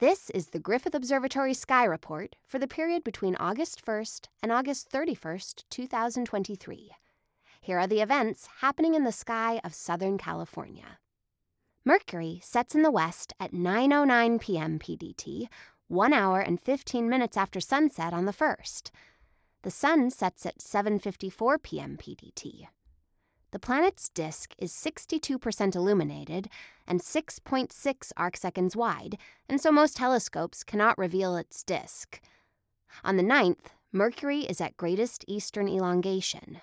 [0.00, 4.90] This is the Griffith Observatory Sky Report for the period between August 1st and August
[4.90, 6.92] 31st, 2023.
[7.60, 10.96] Here are the events happening in the sky of Southern California.
[11.84, 14.78] Mercury sets in the west at 9:09 p.m.
[14.78, 15.48] PDT,
[15.88, 18.90] 1 hour and 15 minutes after sunset on the 1st.
[19.64, 21.98] The sun sets at 7:54 p.m.
[21.98, 22.68] PDT.
[23.52, 26.48] The planet's disk is 62% illuminated
[26.86, 29.18] and 6.6 arcseconds wide,
[29.48, 32.20] and so most telescopes cannot reveal its disk.
[33.02, 36.60] On the 9th, Mercury is at greatest eastern elongation.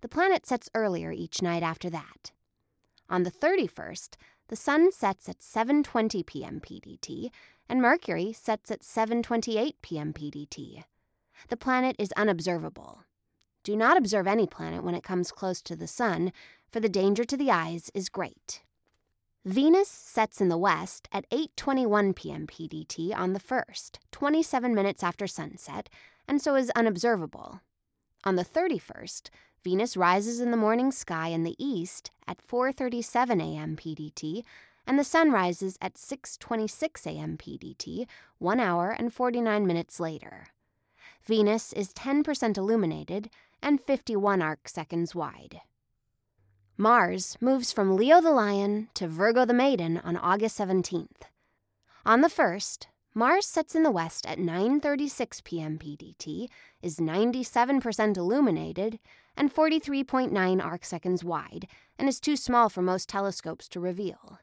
[0.00, 2.32] The planet sets earlier each night after that.
[3.08, 4.16] On the 31st,
[4.48, 6.60] the sun sets at 7:20 p.m.
[6.60, 7.30] PDT
[7.68, 10.12] and Mercury sets at 7:28 p.m.
[10.12, 10.84] PDT.
[11.48, 13.04] The planet is unobservable.
[13.68, 16.32] Do not observe any planet when it comes close to the sun,
[16.70, 18.62] for the danger to the eyes is great.
[19.44, 22.46] Venus sets in the west at 8:21 p.m.
[22.46, 25.90] PDT on the 1st, 27 minutes after sunset,
[26.26, 27.60] and so is unobservable.
[28.24, 29.28] On the 31st,
[29.62, 33.76] Venus rises in the morning sky in the east at 4:37 a.m.
[33.76, 34.44] PDT,
[34.86, 37.36] and the sun rises at 6:26 a.m.
[37.36, 38.06] PDT,
[38.38, 40.46] 1 hour and 49 minutes later.
[41.22, 43.28] Venus is 10% illuminated
[43.62, 45.60] and 51 arc seconds wide.
[46.76, 51.22] Mars moves from Leo the Lion to Virgo the Maiden on August 17th.
[52.06, 55.76] On the 1st, Mars sets in the west at 9:36 p.m.
[55.76, 56.46] PDT,
[56.80, 59.00] is 97% illuminated
[59.36, 61.66] and 43.9 arc seconds wide,
[61.98, 64.38] and is too small for most telescopes to reveal.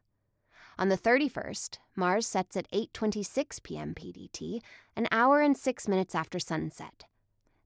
[0.77, 3.93] On the 31st, Mars sets at 8:26 p.m.
[3.95, 4.59] PDT,
[4.97, 7.05] an hour and 6 minutes after sunset.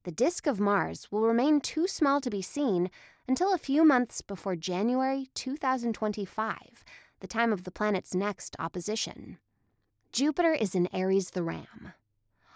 [0.04, 2.90] The disk of Mars will remain too small to be seen
[3.28, 6.84] until a few months before January 2025,
[7.20, 9.38] the time of the planet's next opposition.
[10.10, 11.92] Jupiter is in Aries the Ram.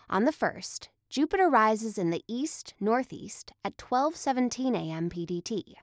[0.08, 5.10] On the 1st, Jupiter rises in the east northeast at 12:17 a.m.
[5.10, 5.74] PDT.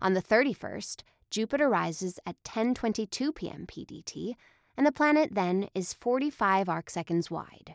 [0.00, 3.66] On the 31st, Jupiter rises at 10:22 p.m.
[3.66, 4.36] PDT,
[4.76, 7.74] and the planet then is 45 arcseconds wide.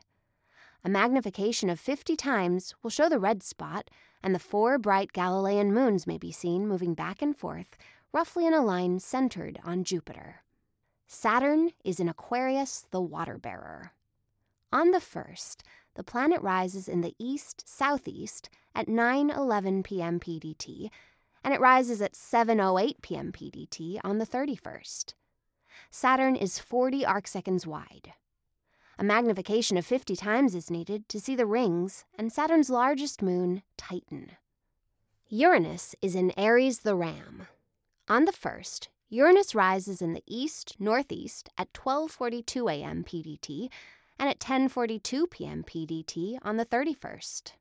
[0.85, 3.89] A magnification of 50 times will show the red spot,
[4.21, 7.77] and the four bright Galilean moons may be seen moving back and forth,
[8.11, 10.43] roughly in a line centered on Jupiter.
[11.07, 13.93] Saturn is in Aquarius, the water bearer.
[14.73, 15.61] On the 1st,
[15.93, 20.19] the planet rises in the east southeast at 9:11 p.m.
[20.19, 20.89] PDT,
[21.45, 23.31] and it rises at 7:08 p.m.
[23.31, 25.13] PDT on the 31st.
[25.91, 28.13] Saturn is 40 arcseconds wide.
[28.97, 33.63] A magnification of 50 times is needed to see the rings and Saturn's largest moon,
[33.75, 34.33] Titan.
[35.29, 37.47] Uranus is in Aries the Ram.
[38.07, 43.03] On the 1st, Uranus rises in the east northeast at 12:42 a.m.
[43.03, 43.69] PDT
[44.19, 45.63] and at 10:42 p.m.
[45.63, 47.53] PDT on the 31st.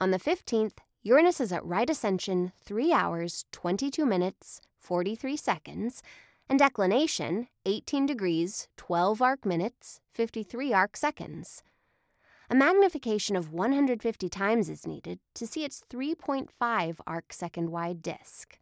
[0.00, 6.02] On the 15th, Uranus is at right ascension 3 hours 22 minutes 43 seconds
[6.48, 11.62] and declination 18 degrees 12 arc minutes 53 arc seconds.
[12.50, 18.58] A magnification of 150 times is needed to see its 3.5 arc second wide disk.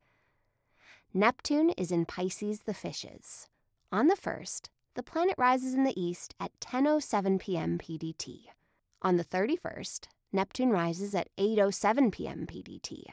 [1.14, 3.48] Neptune is in Pisces the Fishes.
[3.92, 7.78] On the 1st, the planet rises in the east at 10:07 p.m.
[7.78, 8.47] PDT.
[9.03, 12.47] On the 31st, Neptune rises at 8:07 p.m.
[12.47, 13.04] PDT.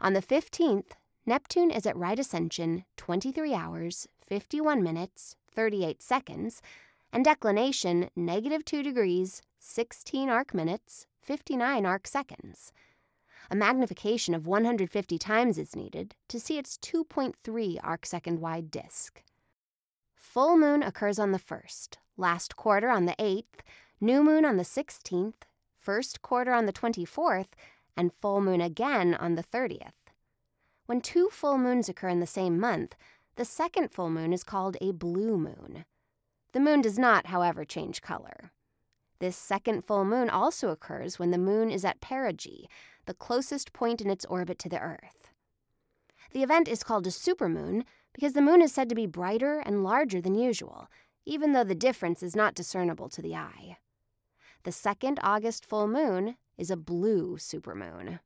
[0.00, 0.92] On the 15th,
[1.28, 6.62] Neptune is at right ascension 23 hours, 51 minutes, 38 seconds,
[7.12, 12.72] and declination negative 2 degrees, 16 arc minutes, 59 arc seconds.
[13.50, 19.22] A magnification of 150 times is needed to see its 2.3 arc second wide disk.
[20.14, 23.60] Full moon occurs on the 1st, last quarter on the 8th,
[24.00, 25.42] new moon on the 16th,
[25.78, 27.52] first quarter on the 24th,
[27.98, 30.07] and full moon again on the 30th.
[30.88, 32.96] When two full moons occur in the same month,
[33.36, 35.84] the second full moon is called a blue moon.
[36.52, 38.52] The moon does not, however, change color.
[39.18, 42.68] This second full moon also occurs when the moon is at perigee,
[43.04, 45.28] the closest point in its orbit to the Earth.
[46.32, 47.84] The event is called a supermoon
[48.14, 50.88] because the moon is said to be brighter and larger than usual,
[51.26, 53.76] even though the difference is not discernible to the eye.
[54.62, 58.20] The second August full moon is a blue supermoon.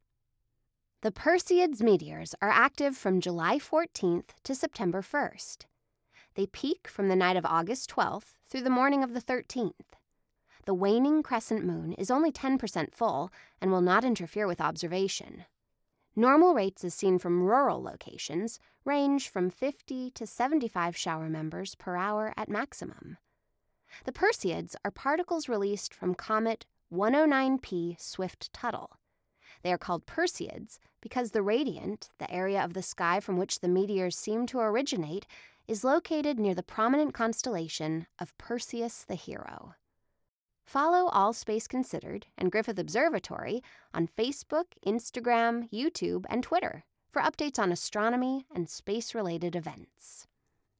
[1.02, 5.64] The Perseids meteors are active from July 14th to September 1st.
[6.36, 9.96] They peak from the night of August 12th through the morning of the 13th.
[10.64, 15.44] The waning crescent moon is only 10% full and will not interfere with observation.
[16.14, 21.96] Normal rates as seen from rural locations range from 50 to 75 shower members per
[21.96, 23.16] hour at maximum.
[24.04, 28.98] The Perseids are particles released from comet 109P Swift Tuttle.
[29.62, 33.68] They are called Perseids because the radiant, the area of the sky from which the
[33.68, 35.26] meteors seem to originate,
[35.68, 39.74] is located near the prominent constellation of Perseus the Hero.
[40.64, 43.62] Follow All Space Considered and Griffith Observatory
[43.92, 50.26] on Facebook, Instagram, YouTube, and Twitter for updates on astronomy and space related events.